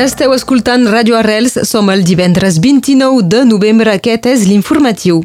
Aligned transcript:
Esteu 0.00 0.32
escoltant 0.32 0.86
Radio 0.88 1.18
Arrels, 1.18 1.58
som 1.68 1.90
el 1.92 2.06
divendres 2.08 2.56
29 2.64 3.20
de 3.28 3.42
novembre, 3.44 3.92
aquest 3.92 4.30
és 4.30 4.46
l'informatiu. 4.48 5.18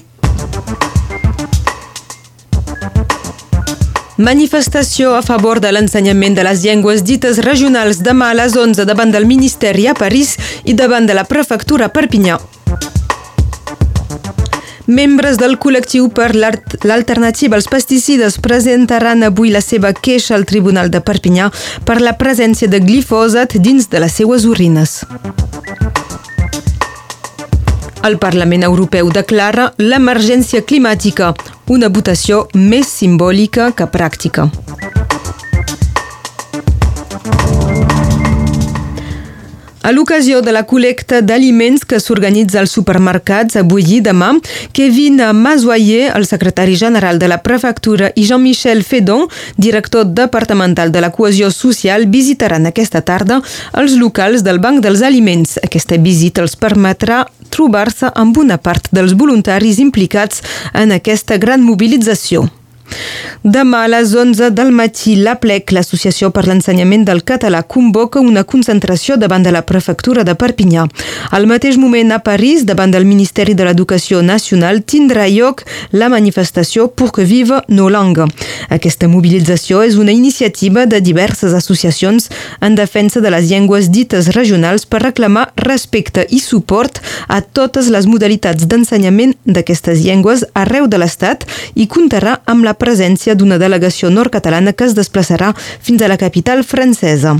Manifestació 4.19 5.13
a 5.15 5.21
favor 5.23 5.61
de 5.63 5.71
l'ensenyament 5.71 6.35
de 6.35 6.43
les 6.43 6.65
llengües 6.67 7.05
dites 7.07 7.39
regionals 7.47 8.03
demà 8.03 8.33
a 8.33 8.37
les 8.41 8.59
11 8.59 8.83
davant 8.91 9.15
del 9.15 9.29
Ministeri 9.31 9.87
a 9.87 9.95
París 9.95 10.35
i 10.65 10.75
davant 10.75 11.07
de 11.07 11.15
la 11.15 11.23
Prefectura 11.23 11.87
Perpinyà. 11.87 12.35
Membres 14.85 15.39
del 15.41 15.55
col·lectiu 15.57 16.11
per 16.13 16.35
l'alternativa 16.35 17.57
als 17.57 17.65
pesticides 17.65 18.37
presentaran 18.37 19.23
avui 19.25 19.49
la 19.49 19.61
seva 19.61 19.89
queixa 19.97 20.35
al 20.35 20.45
Tribunal 20.45 20.91
de 20.93 21.01
Perpinyà 21.01 21.49
per 21.87 21.97
la 22.05 22.13
presència 22.19 22.69
de 22.69 22.79
glifosat 22.83 23.57
dins 23.57 23.89
de 23.89 24.03
les 24.03 24.13
seues 24.13 24.45
urines. 24.45 25.01
El 28.05 28.19
Parlament 28.21 28.61
Europeu 28.67 29.09
declara 29.09 29.71
l'emergència 29.81 30.61
climàtica, 30.61 31.33
una 31.65 31.89
votació 31.89 32.45
més 32.53 32.85
simbòlica 32.85 33.71
que 33.73 33.89
pràctica. 33.89 34.51
A 39.85 39.91
l'ocasió 39.93 40.39
de 40.41 40.49
la 40.49 40.63
col·lecta 40.65 41.19
d'aliments 41.21 41.83
que 41.85 41.99
s'organitza 42.01 42.57
als 42.57 42.71
supermercats 42.73 43.59
avui 43.59 43.83
i 43.93 43.99
demà, 44.01 44.31
Kevin 44.73 45.21
Mazoyer, 45.37 46.07
el 46.17 46.25
secretari 46.25 46.73
general 46.73 47.19
de 47.21 47.29
la 47.29 47.37
prefectura, 47.45 48.09
i 48.17 48.25
Jean-Michel 48.25 48.81
Fedon, 48.81 49.27
director 49.61 50.09
departamental 50.09 50.89
de 50.89 51.05
la 51.05 51.11
cohesió 51.13 51.51
social, 51.53 52.09
visitaran 52.09 52.65
aquesta 52.65 53.03
tarda 53.05 53.43
els 53.77 53.93
locals 54.01 54.41
del 54.41 54.57
Banc 54.57 54.81
dels 54.81 55.05
Aliments. 55.05 55.59
Aquesta 55.61 56.01
visita 56.01 56.41
els 56.41 56.57
permetrà 56.57 57.21
trobar-se 57.53 58.09
amb 58.09 58.41
una 58.41 58.57
part 58.57 58.89
dels 58.89 59.13
voluntaris 59.13 59.77
implicats 59.77 60.41
en 60.73 60.97
aquesta 60.97 61.37
gran 61.37 61.61
mobilització. 61.61 62.47
Demà 63.43 63.83
a 63.85 63.87
les 63.87 64.13
11 64.15 64.49
del 64.57 64.71
matí, 64.71 65.15
la 65.15 65.35
PLEC, 65.37 65.71
l'Associació 65.75 66.31
per 66.33 66.47
l'Ensenyament 66.47 67.03
del 67.05 67.23
Català, 67.23 67.61
convoca 67.61 68.19
una 68.19 68.43
concentració 68.43 69.17
davant 69.21 69.43
de 69.45 69.51
la 69.53 69.61
prefectura 69.65 70.23
de 70.25 70.33
Perpinyà. 70.33 70.87
Al 71.31 71.45
mateix 71.45 71.77
moment, 71.77 72.11
a 72.11 72.19
París, 72.25 72.65
davant 72.65 72.91
del 72.93 73.05
Ministeri 73.05 73.53
de 73.53 73.67
l'Educació 73.67 74.21
Nacional, 74.21 74.81
tindrà 74.81 75.27
lloc 75.29 75.63
la 75.91 76.09
manifestació 76.09 76.87
Pour 76.87 77.11
que 77.11 77.25
vive 77.25 77.61
nos 77.67 77.91
langues. 77.91 78.29
Aquesta 78.69 79.07
mobilització 79.07 79.81
és 79.85 79.95
una 80.01 80.13
iniciativa 80.13 80.85
de 80.85 81.01
diverses 81.01 81.53
associacions 81.53 82.29
en 82.61 82.75
defensa 82.75 83.21
de 83.21 83.31
les 83.33 83.49
llengües 83.49 83.91
dites 83.91 84.31
regionals 84.35 84.85
per 84.85 85.03
reclamar 85.03 85.51
respecte 85.57 86.25
i 86.29 86.39
suport 86.39 87.01
a 87.27 87.41
totes 87.41 87.89
les 87.93 88.07
modalitats 88.09 88.67
d'ensenyament 88.69 89.35
d'aquestes 89.45 90.01
llengües 90.05 90.45
arreu 90.53 90.87
de 90.87 90.99
l'Estat 91.01 91.45
i 91.75 91.87
comptarà 91.91 92.39
amb 92.45 92.65
la 92.65 92.74
presència 92.79 93.35
d'una 93.35 93.59
delegació 93.61 94.11
nord-catalana 94.13 94.73
que 94.73 94.87
es 94.87 94.95
desplaçarà 94.95 95.53
fins 95.57 96.01
a 96.01 96.11
la 96.11 96.19
capital 96.21 96.63
francesa. 96.63 97.35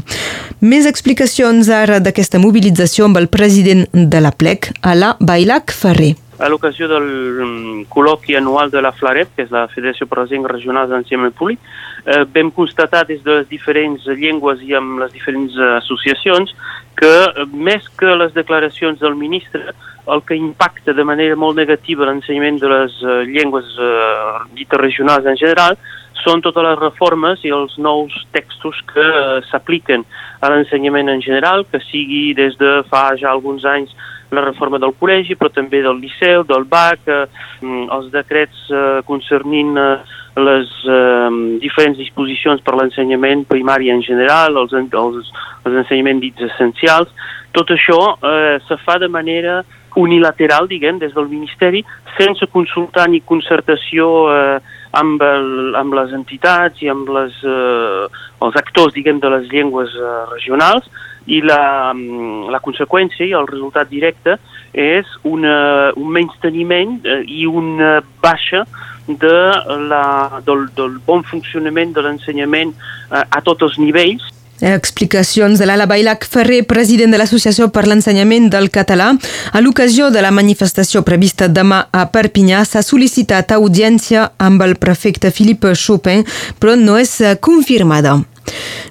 Més 0.61 0.86
explicacions 0.89 1.69
ara 1.69 2.00
d'aquesta 2.00 2.41
mobilització 2.41 3.05
amb 3.09 3.22
el 3.22 3.28
president 3.28 3.88
de 3.94 4.22
la 4.22 4.31
PLEC, 4.31 4.72
Alain 4.81 5.19
Bailac 5.19 5.73
Ferrer 5.75 6.16
a 6.39 6.50
l'ocasió 6.52 6.88
del 6.91 7.06
mm, 7.06 7.83
col·loqui 7.91 8.36
anual 8.36 8.72
de 8.72 8.81
la 8.83 8.91
FLAREP, 8.91 9.36
que 9.36 9.45
és 9.45 9.52
la 9.53 9.67
Federació 9.72 10.08
Llengües 10.08 10.52
Regionals 10.52 10.89
d'Ensenyament 10.91 11.36
Públic, 11.38 11.59
eh, 12.06 12.23
vam 12.36 12.52
constatar 12.52 13.06
des 13.08 13.23
de 13.23 13.39
les 13.39 13.47
diferents 13.47 14.03
llengües 14.06 14.61
i 14.61 14.75
amb 14.75 15.00
les 15.00 15.13
diferents 15.13 15.56
associacions 15.80 16.52
que 17.00 17.16
eh, 17.26 17.46
més 17.52 17.88
que 18.00 18.16
les 18.16 18.34
declaracions 18.34 19.00
del 19.00 19.16
ministre, 19.16 19.75
el 20.08 20.22
que 20.22 20.38
impacta 20.38 20.94
de 20.94 21.03
manera 21.03 21.36
molt 21.36 21.58
negativa 21.58 22.06
l'ensenyament 22.06 22.59
de 22.62 22.69
les 22.69 22.97
uh, 23.02 23.24
llengües 23.25 23.72
uh, 23.81 24.44
dites 24.53 24.78
regionals 24.78 25.25
en 25.25 25.40
general 25.40 25.80
són 26.22 26.44
totes 26.46 26.62
les 26.62 26.78
reformes 26.78 27.42
i 27.42 27.50
els 27.50 27.74
nous 27.81 28.14
textos 28.36 28.84
que 28.92 29.02
uh, 29.02 29.40
s'apliquen 29.50 30.06
a 30.46 30.52
l'ensenyament 30.53 31.09
en 31.09 31.25
general, 31.25 31.66
que 31.72 31.81
sigui 31.88 32.36
des 32.38 32.53
de 32.62 32.75
fa 32.92 33.08
ja 33.18 33.31
alguns 33.34 33.66
anys 33.66 33.96
la 34.36 34.44
reforma 34.46 34.80
del 34.81 34.94
col·legi, 35.00 35.38
però 35.38 35.52
també 35.53 35.81
del 35.86 36.02
liceu, 36.02 36.44
del 36.48 36.66
BAC, 36.69 37.08
eh, 37.08 37.25
els 37.96 38.12
decrets 38.14 38.66
eh, 38.72 39.02
concernint 39.08 39.78
eh, 39.78 39.98
les 40.35 40.72
eh, 40.90 41.29
diferents 41.63 41.97
disposicions 41.97 42.62
per 42.66 42.75
l'ensenyament 42.75 43.46
primari 43.47 43.91
en 43.94 44.03
general, 44.03 44.57
els, 44.59 44.75
els, 44.75 45.31
els 45.63 45.79
ensenyaments 45.84 46.23
dits 46.25 46.47
essencials. 46.51 47.12
Tot 47.56 47.72
això 47.72 48.00
eh, 48.19 48.59
se 48.68 48.78
fa 48.84 49.00
de 49.00 49.07
manera 49.07 49.62
unilateral, 49.95 50.68
diguem, 50.68 51.00
des 51.00 51.13
del 51.16 51.29
Ministeri, 51.31 51.84
sense 52.18 52.47
consultar 52.51 53.07
ni 53.09 53.22
concertació 53.24 54.09
eh, 54.31 54.57
amb, 54.95 55.24
el, 55.24 55.75
amb 55.79 55.95
les 55.95 56.12
entitats 56.16 56.84
i 56.84 56.91
amb 56.91 57.09
les, 57.16 57.40
eh, 57.47 58.07
els 58.44 58.59
actors, 58.59 58.94
diguem, 58.95 59.22
de 59.24 59.31
les 59.38 59.47
llengües 59.51 59.95
eh, 59.95 60.16
regionals, 60.34 60.90
i 61.25 61.40
la, 61.41 61.94
mm, 61.95 62.51
la 62.53 62.62
conseqüència 62.62 63.25
i 63.25 63.34
el 63.34 63.47
resultat 63.50 63.90
directe 63.90 64.35
és 64.75 65.07
una, 65.24 65.91
un 65.95 66.12
menysteniment 66.13 67.00
eh, 67.01 67.22
i 67.25 67.47
una 67.50 67.97
baixa 68.22 68.66
de 69.08 69.36
la, 69.90 70.42
del, 70.46 70.68
del 70.78 70.98
bon 71.06 71.24
funcionament 71.24 71.94
de 71.94 72.06
l'ensenyament 72.06 72.74
eh, 72.74 73.22
a 73.22 73.44
tots 73.46 73.70
els 73.70 73.78
nivells 73.82 74.32
Explicacions 74.62 75.60
de 75.60 75.66
l'Ala 75.68 75.86
Bailac 75.86 76.24
Ferrer, 76.24 76.62
president 76.64 77.12
de 77.12 77.18
l'Associació 77.20 77.68
per 77.76 77.84
l'Ensenyament 77.90 78.48
del 78.54 78.70
Català. 78.72 79.10
A 79.52 79.62
l'ocasió 79.62 80.08
de 80.16 80.22
la 80.24 80.32
manifestació 80.32 81.02
prevista 81.04 81.50
demà 81.52 81.82
a 81.92 82.06
Perpinyà 82.08 82.64
s'ha 82.64 82.84
sol·licitat 82.86 83.52
audiència 83.52 84.30
amb 84.40 84.64
el 84.64 84.78
prefecte 84.80 85.34
Philippe 85.36 85.76
Chopin, 85.76 86.24
però 86.60 86.78
no 86.80 86.96
és 86.96 87.20
confirmada. 87.42 88.22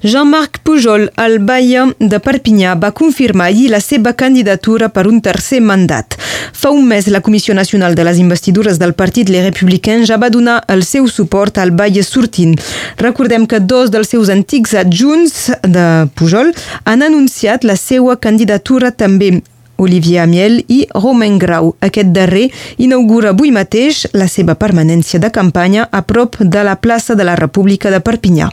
Jean-Marc 0.05 0.61
Pujol, 0.67 1.09
el 1.17 1.39
baia 1.41 1.87
de 1.99 2.19
Perpinyà, 2.21 2.75
va 2.77 2.93
confirmar 2.93 3.47
ahir 3.49 3.71
la 3.73 3.81
seva 3.81 4.13
candidatura 4.13 4.91
per 4.93 5.07
un 5.09 5.23
tercer 5.25 5.63
mandat. 5.65 6.19
Fa 6.53 6.71
un 6.71 6.85
mes, 6.87 7.07
la 7.09 7.21
Comissió 7.21 7.55
Nacional 7.55 7.95
de 7.95 8.05
les 8.05 8.19
Investidures 8.19 8.79
del 8.79 8.95
Partit 8.95 9.29
Les 9.29 9.45
Républicains 9.45 10.09
ja 10.09 10.19
va 10.21 10.31
donar 10.31 10.61
el 10.69 10.85
seu 10.85 11.09
suport 11.09 11.59
al 11.59 11.73
baia 11.73 12.03
sortint. 12.05 12.59
Recordem 12.99 13.47
que 13.47 13.61
dos 13.61 13.91
dels 13.91 14.09
seus 14.09 14.29
antics 14.29 14.75
adjunts 14.75 15.51
de 15.63 15.89
Pujol 16.15 16.53
han 16.85 17.03
anunciat 17.03 17.65
la 17.65 17.77
seva 17.77 18.17
candidatura 18.17 18.93
també 18.93 19.41
Olivier 19.77 20.23
Amiel 20.23 20.61
i 20.69 20.85
Romain 20.95 21.39
Grau. 21.39 21.75
Aquest 21.81 22.13
darrer 22.15 22.49
inaugura 22.79 23.33
avui 23.35 23.51
mateix 23.55 24.05
la 24.15 24.29
seva 24.29 24.55
permanència 24.55 25.21
de 25.21 25.33
campanya 25.35 25.89
a 25.91 26.05
prop 26.07 26.39
de 26.41 26.63
la 26.65 26.77
plaça 26.77 27.15
de 27.15 27.27
la 27.27 27.37
República 27.37 27.91
de 27.91 28.01
Perpinyà. 28.01 28.51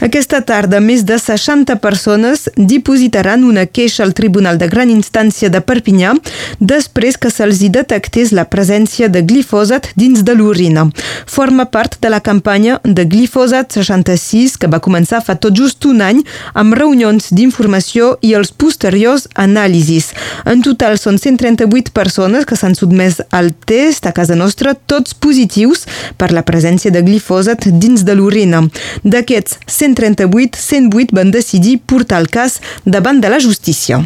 Aquesta 0.00 0.40
tarda, 0.40 0.80
més 0.80 1.04
de 1.04 1.18
60 1.20 1.76
persones 1.82 2.46
dipositaran 2.56 3.44
una 3.44 3.66
queixa 3.66 4.04
al 4.04 4.14
Tribunal 4.14 4.58
de 4.58 4.68
Gran 4.68 4.90
Instància 4.92 5.50
de 5.52 5.60
Perpinyà 5.60 6.14
després 6.60 7.18
que 7.20 7.30
se'ls 7.32 7.60
detectés 7.72 8.32
la 8.32 8.46
presència 8.48 9.08
de 9.08 9.22
glifosat 9.22 9.90
dins 9.96 10.22
de 10.24 10.34
l'orina. 10.34 10.86
Forma 11.26 11.66
part 11.70 11.98
de 12.00 12.08
la 12.12 12.20
campanya 12.20 12.78
de 12.84 13.04
glifosat 13.04 13.72
66 13.76 14.56
que 14.60 14.70
va 14.72 14.80
començar 14.80 15.20
fa 15.24 15.36
tot 15.36 15.56
just 15.56 15.84
un 15.88 16.00
any 16.04 16.22
amb 16.54 16.74
reunions 16.76 17.30
d'informació 17.34 18.16
i 18.22 18.34
els 18.38 18.52
posteriors 18.52 19.26
anàlisis. 19.34 20.10
En 20.46 20.62
total 20.64 20.98
són 20.98 21.18
138 21.18 21.92
persones 21.96 22.46
que 22.48 22.56
s'han 22.56 22.76
sotmès 22.78 23.20
al 23.30 23.52
test 23.66 24.06
a 24.06 24.14
casa 24.16 24.36
nostra, 24.36 24.74
tots 24.74 25.14
positius 25.14 25.86
per 26.16 26.30
la 26.32 26.44
presència 26.46 26.90
de 26.90 27.02
glifosat 27.04 27.68
dins 27.80 28.04
de 28.04 28.16
l'orina. 28.16 28.64
D'aquests 29.04 29.39
aquests 29.40 29.58
138, 29.66 30.58
108 30.58 31.16
van 31.16 31.32
decidir 31.32 31.80
portar 31.86 32.20
el 32.20 32.28
cas 32.28 32.60
davant 32.84 33.20
de 33.20 33.32
la 33.32 33.40
justícia. 33.40 34.04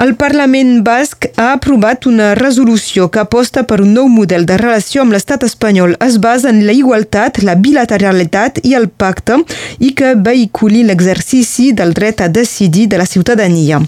El 0.00 0.14
Parlament 0.16 0.78
basc 0.80 1.26
ha 1.36 1.50
aprovat 1.52 2.06
una 2.08 2.30
resolució 2.34 3.10
que 3.12 3.20
aposta 3.20 3.66
per 3.68 3.82
un 3.84 3.90
nou 3.92 4.06
model 4.08 4.46
de 4.48 4.56
relació 4.56 5.02
amb 5.02 5.12
l'estat 5.12 5.42
espanyol. 5.44 5.92
Es 6.00 6.14
basa 6.24 6.48
en 6.48 6.62
la 6.64 6.72
igualtat, 6.72 7.42
la 7.44 7.52
bilateralitat 7.60 8.62
i 8.64 8.72
el 8.78 8.86
pacte 8.88 9.36
i 9.76 9.90
que 9.98 10.14
vehiculi 10.16 10.86
l'exercici 10.88 11.74
del 11.76 11.92
dret 11.98 12.22
a 12.24 12.30
decidir 12.32 12.86
de 12.88 12.96
la 12.96 13.04
ciutadania. 13.04 13.82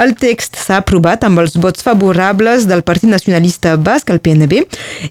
El 0.00 0.14
text 0.16 0.56
s'ha 0.56 0.78
aprovat 0.80 1.26
amb 1.28 1.42
els 1.44 1.58
vots 1.60 1.84
favorables 1.84 2.64
del 2.64 2.80
Partit 2.80 3.12
Nacionalista 3.12 3.76
Basc, 3.76 4.08
el 4.08 4.22
PNB, 4.24 4.64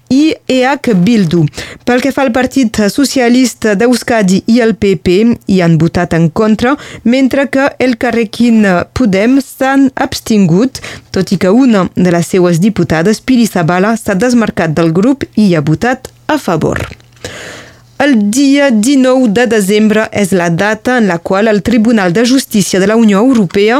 i 0.09 0.33
EH 0.47 0.97
Bildu. 1.05 1.43
Pel 1.85 2.01
que 2.01 2.15
fa 2.15 2.25
al 2.25 2.33
Partit 2.33 2.81
Socialista 2.89 3.77
d'Euskadi 3.77 4.41
i 4.49 4.57
el 4.65 4.73
PP 4.73 5.21
hi 5.53 5.61
han 5.61 5.77
votat 5.77 6.17
en 6.17 6.31
contra, 6.33 6.73
mentre 7.05 7.45
que 7.53 7.69
el 7.77 7.99
Carrequín 8.01 8.65
Podem 8.97 9.37
s'han 9.43 9.91
abstingut 9.93 10.46
tingut, 10.47 10.79
tot 11.11 11.31
i 11.31 11.37
que 11.37 11.51
una 11.51 11.87
de 11.95 12.11
les 12.11 12.27
seues 12.27 12.59
diputades, 12.59 13.19
Piri 13.21 13.47
Sabala, 13.47 13.95
s'ha 13.97 14.15
desmarcat 14.15 14.73
del 14.73 14.93
grup 14.93 15.25
i 15.35 15.53
ha 15.55 15.61
votat 15.61 16.07
a 16.27 16.37
favor. 16.37 16.79
El 17.99 18.29
dia 18.29 18.69
19 18.69 19.31
de 19.33 19.47
desembre 19.49 20.03
és 20.13 20.29
la 20.29 20.51
data 20.53 20.99
en 20.99 21.07
la 21.09 21.17
qual 21.17 21.47
el 21.49 21.63
Tribunal 21.63 22.13
de 22.13 22.27
Justícia 22.29 22.79
de 22.79 22.85
la 22.85 22.95
Unió 22.95 23.17
Europea 23.17 23.79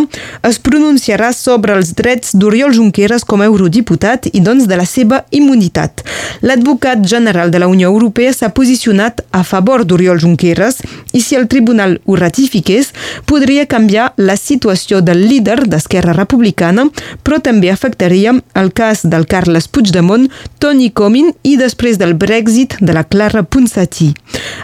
es 0.50 0.58
pronunciarà 0.58 1.30
sobre 1.38 1.76
els 1.78 1.92
drets 1.94 2.34
d'Oriol 2.34 2.74
Junqueras 2.74 3.22
com 3.22 3.44
a 3.44 3.46
eurodiputat 3.46 4.26
i 4.34 4.42
doncs 4.42 4.66
de 4.66 4.80
la 4.80 4.88
seva 4.90 5.20
immunitat. 5.30 6.02
L'advocat 6.42 7.06
general 7.06 7.54
de 7.54 7.62
la 7.62 7.68
Unió 7.70 7.92
Europea 7.94 8.34
s'ha 8.34 8.50
posicionat 8.58 9.22
a 9.30 9.44
favor 9.44 9.86
d'Oriol 9.86 10.18
Junqueras 10.18 10.82
i 11.14 11.22
si 11.22 11.38
el 11.38 11.46
tribunal 11.46 12.00
ho 12.06 12.18
ratifiqués, 12.18 12.90
podria 13.30 13.68
canviar 13.70 14.16
la 14.18 14.34
situació 14.36 15.02
del 15.02 15.28
líder 15.30 15.68
d'Esquerra 15.70 16.18
Republicana, 16.18 16.88
però 17.22 17.38
també 17.38 17.70
afectaria 17.70 18.34
el 18.58 18.74
cas 18.74 19.06
del 19.06 19.30
Carles 19.30 19.70
Puigdemont, 19.70 20.26
Toni 20.58 20.90
Comín 20.90 21.36
i 21.44 21.54
després 21.62 22.02
del 22.02 22.18
Brexit 22.18 22.80
de 22.82 22.98
la 22.98 23.06
Clara 23.06 23.46
Ponsatí. 23.46 24.07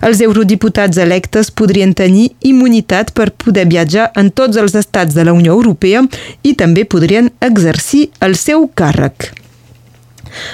Els 0.03 0.23
eurodiputats 0.25 0.99
electes 1.01 1.51
podrien 1.51 1.93
tenir 1.93 2.31
immunitat 2.41 3.13
per 3.17 3.31
poder 3.31 3.67
viatjar 3.69 4.09
en 4.19 4.31
tots 4.31 4.57
els 4.57 4.75
estats 4.75 5.15
de 5.15 5.27
la 5.27 5.35
Unió 5.35 5.53
Europea 5.53 6.03
i 6.43 6.55
també 6.59 6.85
podrien 6.85 7.31
exercir 7.41 8.09
el 8.21 8.35
seu 8.39 8.69
càrrec. 8.75 9.42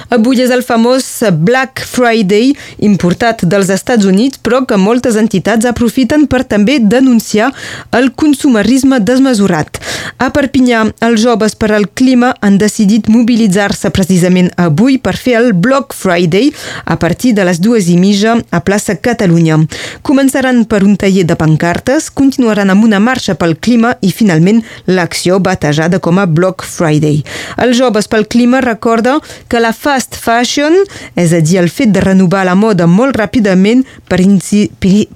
Avui 0.10 0.42
és 0.44 0.52
el 0.54 0.64
famós 0.66 1.08
Black 1.46 1.84
Friday, 1.86 2.54
importat 2.86 3.46
dels 3.50 3.70
Estats 3.74 4.06
Units, 4.06 4.40
però 4.42 4.64
que 4.68 4.80
moltes 4.80 5.18
entitats 5.20 5.68
aprofiten 5.70 6.28
per 6.30 6.44
també 6.48 6.80
denunciar 6.80 7.52
el 7.96 8.12
consumerisme 8.16 9.00
desmesurat. 9.00 9.80
A 10.20 10.30
Perpinyà, 10.36 10.84
els 11.06 11.22
joves 11.22 11.56
per 11.56 11.72
al 11.76 11.88
clima 11.96 12.32
han 12.44 12.58
decidit 12.60 13.08
mobilitzar-se 13.12 13.92
precisament 13.96 14.50
avui 14.60 14.98
per 15.00 15.16
fer 15.18 15.38
el 15.40 15.54
Black 15.54 15.96
Friday 15.96 16.52
a 16.86 16.98
partir 17.00 17.34
de 17.38 17.46
les 17.48 17.60
dues 17.62 17.88
i 17.90 17.98
mitja 18.00 18.36
a 18.52 18.60
plaça 18.66 18.98
Catalunya. 19.00 19.60
Començaran 20.06 20.64
per 20.70 20.82
un 20.84 20.98
taller 21.00 21.26
de 21.30 21.38
pancartes, 21.40 22.10
continuaran 22.12 22.72
amb 22.74 22.88
una 22.88 23.00
marxa 23.00 23.36
pel 23.40 23.56
clima 23.58 23.96
i 24.02 24.12
finalment 24.16 24.62
l'acció 24.88 25.40
batejada 25.40 26.00
com 26.04 26.20
a 26.20 26.28
Black 26.28 26.66
Friday. 26.68 27.22
Els 27.58 27.78
joves 27.80 28.10
pel 28.12 28.28
clima 28.28 28.62
recorda 28.66 29.18
que 29.48 29.62
la 29.64 29.69
fast 29.74 30.16
fashion, 30.20 30.76
és 31.16 31.34
a 31.34 31.42
dir, 31.42 31.60
el 31.62 31.70
fet 31.74 31.94
de 31.96 32.04
renovar 32.04 32.46
la 32.48 32.56
moda 32.56 32.88
molt 32.88 33.18
ràpidament 33.18 33.86
per, 34.10 34.22
inci 34.24 34.68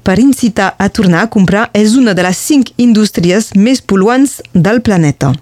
per 0.04 0.20
incitar 0.20 0.74
a 0.78 0.90
tornar 0.90 1.24
a 1.24 1.32
comprar, 1.32 1.70
és 1.74 1.98
una 2.00 2.14
de 2.14 2.26
les 2.26 2.38
cinc 2.38 2.74
indústries 2.78 3.54
més 3.56 3.82
pol·luants 3.82 4.42
del 4.54 4.82
planeta. 4.82 5.34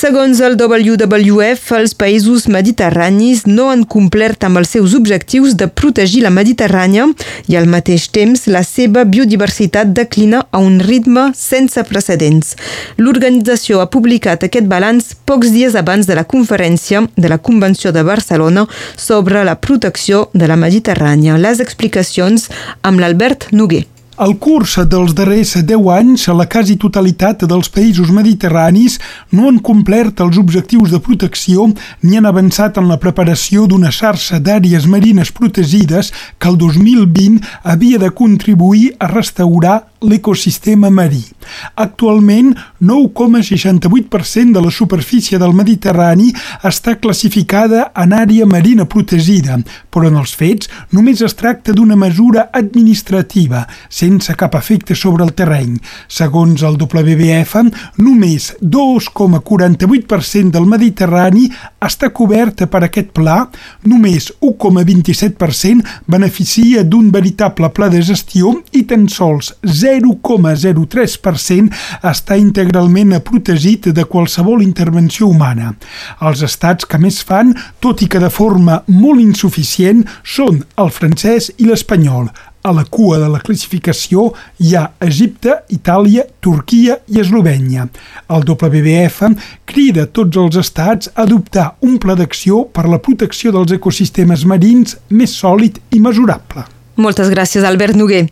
Segons 0.00 0.38
el 0.40 0.54
WWF, 0.56 1.72
els 1.76 1.92
països 1.98 2.46
mediterranis 2.48 3.42
no 3.48 3.66
han 3.72 3.82
complert 3.84 4.46
amb 4.46 4.60
els 4.60 4.70
seus 4.76 4.94
objectius 4.96 5.56
de 5.58 5.66
protegir 5.66 6.22
la 6.24 6.30
Mediterrània 6.32 7.08
i 7.50 7.58
al 7.58 7.68
mateix 7.68 8.06
temps 8.14 8.46
la 8.46 8.62
seva 8.64 9.04
biodiversitat 9.04 9.92
declina 9.96 10.44
a 10.50 10.62
un 10.62 10.78
ritme 10.80 11.30
sense 11.36 11.84
precedents. 11.90 12.54
L'organització 12.96 13.82
ha 13.82 13.90
publicat 13.92 14.46
aquest 14.46 14.70
balanç 14.70 15.12
pocs 15.26 15.52
dies 15.52 15.76
abans 15.76 16.06
de 16.06 16.16
la 16.16 16.24
conferència 16.24 17.04
de 17.16 17.28
la 17.28 17.38
Convenció 17.38 17.92
de 17.92 18.06
Barcelona 18.06 18.68
sobre 18.96 19.44
la 19.44 19.58
protecció 19.60 20.28
de 20.32 20.48
la 20.48 20.56
Mediterrània. 20.56 21.36
Les 21.36 21.60
explicacions 21.60 22.48
amb 22.82 23.02
l'Albert 23.02 23.50
Noguer. 23.52 23.84
Al 24.20 24.34
curs 24.36 24.74
dels 24.84 25.14
darrers 25.16 25.54
10 25.64 25.86
anys, 25.94 26.26
la 26.36 26.44
quasi 26.44 26.74
totalitat 26.76 27.46
dels 27.48 27.70
països 27.72 28.10
mediterranis 28.12 28.98
no 29.32 29.46
han 29.48 29.62
complert 29.64 30.20
els 30.20 30.36
objectius 30.36 30.92
de 30.92 31.00
protecció 31.00 31.70
ni 32.02 32.18
han 32.18 32.28
avançat 32.28 32.76
en 32.76 32.90
la 32.92 32.98
preparació 33.00 33.64
d'una 33.64 33.88
xarxa 33.88 34.36
d'àrees 34.44 34.84
marines 34.92 35.32
protegides 35.32 36.12
que 36.36 36.52
el 36.52 36.60
2020 36.60 37.40
havia 37.64 38.02
de 38.02 38.12
contribuir 38.12 38.90
a 39.00 39.08
restaurar 39.08 39.78
l'ecosistema 40.00 40.90
marí. 40.90 41.22
Actualment, 41.74 42.54
9,68% 42.80 44.52
de 44.52 44.60
la 44.62 44.70
superfície 44.70 45.38
del 45.38 45.52
Mediterrani 45.54 46.30
està 46.64 46.96
classificada 47.00 47.90
en 47.96 48.14
àrea 48.16 48.46
marina 48.46 48.86
protegida, 48.88 49.58
però 49.90 50.08
en 50.08 50.16
els 50.20 50.32
fets 50.36 50.70
només 50.96 51.20
es 51.24 51.36
tracta 51.36 51.74
d'una 51.76 51.98
mesura 52.00 52.48
administrativa, 52.52 53.66
sense 53.88 54.34
cap 54.40 54.56
efecte 54.56 54.94
sobre 54.94 55.24
el 55.24 55.34
terreny. 55.36 55.76
Segons 56.08 56.62
el 56.62 56.78
WWF, 56.80 57.64
només 57.98 58.50
2,48% 58.62 60.54
del 60.56 60.68
Mediterrani 60.70 61.48
està 61.80 62.10
coberta 62.14 62.68
per 62.70 62.84
aquest 62.86 63.12
pla, 63.16 63.42
només 63.84 64.30
1,27% 64.40 66.06
beneficia 66.06 66.84
d'un 66.84 67.10
veritable 67.12 67.70
pla 67.74 67.90
de 67.92 68.02
gestió 68.04 68.54
i 68.72 68.84
tan 68.88 69.08
sols 69.08 69.54
0,03% 69.90 71.70
està 72.10 72.38
integralment 72.38 73.16
protegit 73.26 73.90
de 73.94 74.04
qualsevol 74.04 74.62
intervenció 74.62 75.26
humana. 75.28 75.74
Els 76.20 76.44
estats 76.46 76.86
que 76.86 77.00
més 77.02 77.22
fan, 77.26 77.54
tot 77.80 78.02
i 78.04 78.08
que 78.10 78.22
de 78.22 78.30
forma 78.30 78.82
molt 78.86 79.20
insuficient, 79.22 80.06
són 80.22 80.62
el 80.78 80.94
francès 80.94 81.50
i 81.58 81.66
l'espanyol. 81.68 82.30
A 82.62 82.72
la 82.76 82.84
cua 82.84 83.16
de 83.16 83.28
la 83.32 83.38
classificació 83.40 84.26
hi 84.60 84.74
ha 84.76 84.82
Egipte, 85.06 85.54
Itàlia, 85.72 86.26
Turquia 86.44 86.98
i 87.08 87.22
Eslovènia. 87.22 87.86
El 88.28 88.44
WWF 88.44 89.30
crida 89.64 90.04
tots 90.18 90.36
els 90.42 90.58
estats 90.60 91.08
a 91.14 91.24
adoptar 91.24 91.70
un 91.88 91.96
pla 92.02 92.18
d'acció 92.20 92.66
per 92.68 92.84
la 92.88 93.00
protecció 93.00 93.54
dels 93.56 93.72
ecosistemes 93.78 94.44
marins 94.44 94.98
més 95.08 95.38
sòlid 95.40 95.80
i 95.96 96.02
mesurable. 96.04 96.66
Moltes 97.00 97.30
gràcies, 97.32 97.64
Albert 97.64 97.96
Noguer. 97.96 98.26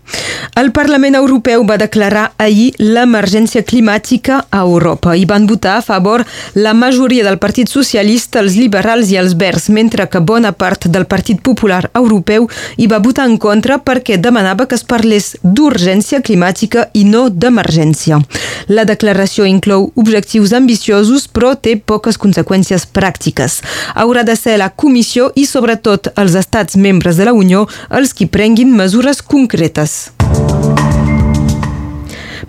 El 0.58 0.72
Parlament 0.76 1.14
Europeu 1.14 1.62
va 1.64 1.78
declarar 1.80 2.32
ahir 2.36 2.72
l'emergència 2.82 3.62
climàtica 3.64 4.42
a 4.50 4.60
Europa 4.60 5.14
i 5.16 5.24
van 5.28 5.46
votar 5.46 5.76
a 5.78 5.84
favor 5.86 6.24
la 6.54 6.74
majoria 6.74 7.24
del 7.24 7.38
Partit 7.38 7.70
Socialista, 7.72 8.42
els 8.42 8.58
liberals 8.58 9.08
i 9.12 9.16
els 9.16 9.36
verds, 9.40 9.68
mentre 9.70 10.08
que 10.10 10.20
bona 10.20 10.52
part 10.52 10.88
del 10.92 11.06
Partit 11.06 11.40
Popular 11.46 11.84
Europeu 11.94 12.48
hi 12.76 12.88
va 12.90 12.98
votar 13.00 13.28
en 13.30 13.38
contra 13.38 13.78
perquè 13.78 14.18
demanava 14.20 14.66
que 14.66 14.76
es 14.76 14.84
parlés 14.84 15.30
d'urgència 15.42 16.20
climàtica 16.20 16.88
i 16.92 17.06
no 17.08 17.28
d'emergència. 17.30 18.20
La 18.68 18.84
declaració 18.84 19.46
inclou 19.48 19.92
objectius 19.96 20.52
ambiciosos 20.52 21.28
però 21.32 21.54
té 21.56 21.76
poques 21.78 22.18
conseqüències 22.18 22.84
pràctiques. 22.92 23.60
Haurà 23.94 24.26
de 24.26 24.36
ser 24.36 24.58
la 24.58 24.68
Comissió 24.74 25.30
i 25.36 25.46
sobretot 25.46 26.12
els 26.18 26.34
estats 26.36 26.76
membres 26.76 27.16
de 27.16 27.24
la 27.24 27.32
Unió 27.32 27.64
els 27.94 28.12
qui 28.12 28.26
prenguin 28.26 28.57
prenguin 28.58 28.74
mesures 28.74 29.20
concretes. 29.22 30.10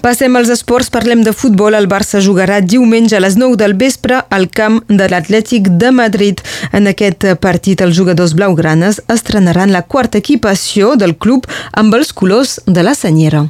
Passem 0.02 0.36
als 0.36 0.50
esports, 0.50 0.90
parlem 0.90 1.22
de 1.22 1.34
futbol. 1.34 1.76
El 1.76 1.86
Barça 1.92 2.22
jugarà 2.24 2.62
diumenge 2.62 3.18
a 3.18 3.20
les 3.20 3.36
9 3.38 3.60
del 3.60 3.76
vespre 3.78 4.24
al 4.30 4.48
camp 4.50 4.80
de 4.88 5.10
l'Atlètic 5.12 5.70
de 5.78 5.92
Madrid. 5.92 6.42
En 6.72 6.88
aquest 6.88 7.28
partit, 7.44 7.82
els 7.82 7.96
jugadors 7.96 8.34
blaugranes 8.34 9.04
estrenaran 9.08 9.72
la 9.76 9.84
quarta 9.84 10.18
equipació 10.18 10.96
del 10.96 11.18
club 11.18 11.46
amb 11.74 11.94
els 11.94 12.14
colors 12.14 12.60
de 12.66 12.82
la 12.82 12.96
senyera. 12.96 13.50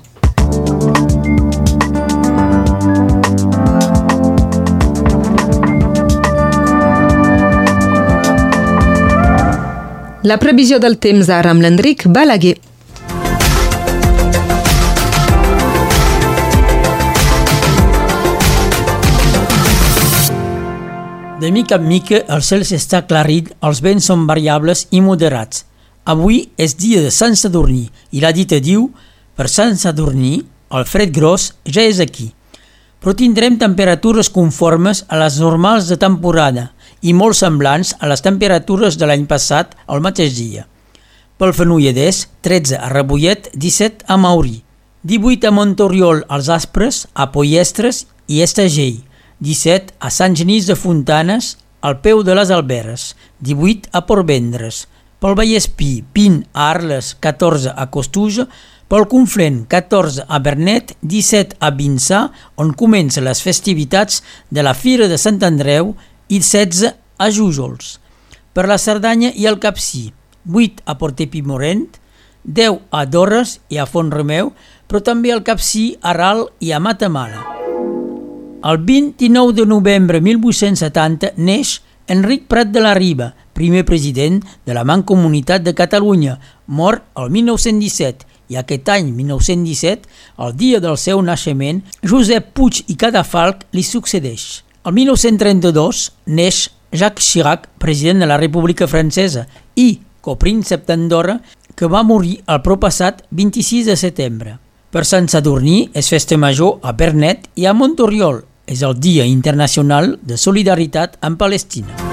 La 10.29 10.35
previsió 10.37 10.77
del 10.77 10.99
temps 11.01 11.29
ara 11.33 11.49
amb 11.55 11.63
l'Enric 11.63 12.03
Balaguer. 12.13 12.59
De 21.41 21.49
mica 21.55 21.79
en 21.79 21.87
mica 21.87 22.19
el 22.35 22.43
cel 22.45 22.67
s'està 22.67 22.99
aclarit, 22.99 23.49
els 23.65 23.81
vents 23.81 24.11
són 24.11 24.27
variables 24.29 24.85
i 24.91 25.01
moderats. 25.01 25.63
Avui 26.05 26.43
és 26.61 26.77
dia 26.77 27.01
de 27.01 27.09
Sant 27.15 27.33
Sadurní 27.39 27.87
i 28.11 28.21
la 28.21 28.35
dita 28.35 28.59
diu 28.61 28.85
per 29.33 29.49
Sant 29.49 29.79
Sadurní 29.81 30.35
el 30.77 30.85
fred 30.85 31.15
gros 31.15 31.55
ja 31.65 31.87
és 31.89 32.03
aquí. 32.05 32.29
Però 33.01 33.15
tindrem 33.17 33.57
temperatures 33.57 34.29
conformes 34.29 35.07
a 35.07 35.23
les 35.23 35.41
normals 35.41 35.89
de 35.89 35.97
temporada– 35.97 36.69
i 37.01 37.13
molt 37.13 37.37
semblants 37.39 37.93
a 37.99 38.09
les 38.11 38.23
temperatures 38.25 38.97
de 38.99 39.07
l'any 39.07 39.25
passat 39.29 39.75
al 39.87 40.03
mateix 40.03 40.35
dia. 40.37 40.65
Pel 41.39 41.53
Fenolledès, 41.55 42.25
13 42.43 42.79
a 42.79 42.89
Rebollet, 42.91 43.51
17 43.55 44.07
a 44.07 44.17
Maurí, 44.19 44.57
18 45.07 45.47
a 45.47 45.51
Montoriol 45.55 46.25
als 46.27 46.49
Aspres, 46.51 47.05
a 47.13 47.29
Poiestres 47.31 48.05
i 48.27 48.41
Estagell, 48.43 48.99
17 49.39 49.95
a 50.03 50.11
Sant 50.11 50.35
Genís 50.35 50.67
de 50.67 50.75
Fontanes, 50.75 51.55
al 51.79 52.01
peu 52.03 52.25
de 52.27 52.35
les 52.35 52.51
Alberes, 52.51 53.13
18 53.39 53.93
a 53.95 54.03
Portvendres, 54.03 54.83
pel 55.23 55.37
Vallespí, 55.39 56.03
20 56.15 56.49
a 56.51 56.67
Arles, 56.73 57.13
14 57.23 57.71
a 57.71 57.87
Costuja, 57.91 58.49
pel 58.89 59.05
Conflent, 59.07 59.63
14 59.69 60.25
a 60.27 60.39
Bernet, 60.43 60.95
17 61.05 61.59
a 61.63 61.69
Vinçà, 61.77 62.21
on 62.57 62.73
comencen 62.73 63.27
les 63.27 63.43
festivitats 63.45 64.23
de 64.49 64.63
la 64.65 64.73
Fira 64.73 65.07
de 65.07 65.19
Sant 65.21 65.39
Andreu 65.45 65.93
i 66.29 66.39
16 66.39 66.93
a 67.17 67.27
Jújols. 67.33 67.97
Per 68.53 68.65
la 68.69 68.77
Cerdanya 68.77 69.33
i 69.35 69.49
el 69.49 69.59
Capcí, 69.59 70.13
8 70.45 70.85
a 70.85 70.95
Portepimorent, 71.01 71.99
10 72.45 72.79
a 72.95 73.03
Dorres 73.05 73.59
i 73.69 73.77
a 73.77 73.85
Font-romeu, 73.89 74.53
però 74.87 75.01
també 75.03 75.33
al 75.33 75.43
Capcí, 75.43 75.97
a 76.01 76.15
Ral 76.15 76.47
i 76.63 76.71
a 76.71 76.79
Matamala. 76.79 77.43
El 78.63 78.81
29 78.83 79.53
de 79.55 79.65
novembre 79.65 80.19
1870 80.21 81.35
neix 81.37 81.79
Enric 82.09 82.47
Prat 82.49 82.71
de 82.73 82.81
la 82.81 82.95
Riba, 82.97 83.33
primer 83.53 83.85
president 83.85 84.41
de 84.65 84.73
la 84.73 84.83
Mancomunitat 84.83 85.61
de 85.63 85.75
Catalunya, 85.77 86.39
mort 86.65 87.05
el 87.21 87.29
1917, 87.29 88.25
i 88.49 88.57
aquest 88.57 88.89
any, 88.89 89.11
1917, 89.13 90.09
el 90.41 90.55
dia 90.57 90.79
del 90.81 90.97
seu 90.97 91.21
naixement, 91.21 91.83
Josep 92.01 92.49
Puig 92.57 92.81
i 92.89 92.97
Cadafalc 92.97 93.67
li 93.77 93.85
succeeix. 93.85 94.63
El 94.87 94.93
1932 94.95 96.05
neix 96.25 96.69
Jacques 96.91 97.25
Chirac, 97.25 97.67
president 97.77 98.23
de 98.23 98.29
la 98.29 98.37
República 98.39 98.87
Francesa, 98.87 99.45
i 99.75 99.99
copríncep 100.23 100.85
d'Andorra, 100.87 101.39
que 101.75 101.87
va 101.91 102.03
morir 102.03 102.37
el 102.47 102.61
propassat 102.63 103.25
26 103.35 103.91
de 103.91 103.97
setembre. 103.99 104.57
Per 104.89 105.03
Sant 105.05 105.27
Sadurní 105.29 105.89
és 105.93 106.09
festa 106.09 106.39
major 106.39 106.79
a 106.81 106.95
Bernet 106.95 107.51
i 107.59 107.67
a 107.67 107.75
Montoriol. 107.75 108.45
És 108.69 108.83
el 108.85 108.95
Dia 109.01 109.25
Internacional 109.25 110.15
de 110.23 110.37
Solidaritat 110.37 111.19
amb 111.25 111.39
Palestina. 111.41 112.08